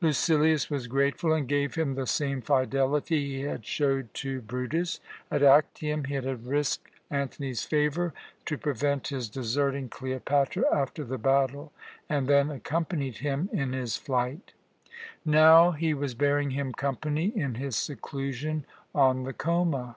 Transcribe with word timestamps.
Lucilius 0.00 0.70
was 0.70 0.86
grateful, 0.86 1.32
and 1.32 1.48
gave 1.48 1.74
him 1.74 1.96
the 1.96 2.06
same 2.06 2.40
fidelity 2.40 3.24
he 3.34 3.40
had 3.40 3.66
showed 3.66 4.14
to 4.14 4.40
Brutus. 4.40 5.00
At 5.32 5.42
Actium 5.42 6.04
he 6.04 6.14
had 6.14 6.46
risked 6.46 6.88
Antony's 7.10 7.64
favour 7.64 8.14
to 8.46 8.56
prevent 8.56 9.08
his 9.08 9.28
deserting 9.28 9.88
Cleopatra 9.88 10.62
after 10.72 11.02
the 11.02 11.18
battle, 11.18 11.72
and 12.08 12.28
then 12.28 12.50
accompanied 12.50 13.16
him 13.16 13.48
in 13.52 13.72
his 13.72 13.96
flight. 13.96 14.52
Now 15.24 15.72
he 15.72 15.92
was 15.92 16.14
bearing 16.14 16.52
him 16.52 16.72
company 16.72 17.32
in 17.34 17.56
his 17.56 17.74
seclusion 17.74 18.66
on 18.94 19.24
the 19.24 19.32
Choma. 19.32 19.96